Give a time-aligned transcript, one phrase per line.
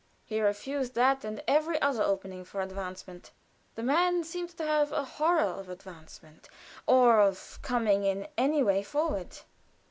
[0.25, 3.29] He refused the advance; he refused that and every other opening for advancement.
[3.75, 6.49] The man seemed to have a horror of advancement,
[6.87, 9.37] or of coming in any way forward.